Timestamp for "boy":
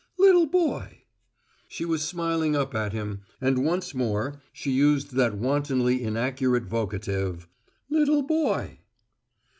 0.47-1.03, 8.23-8.79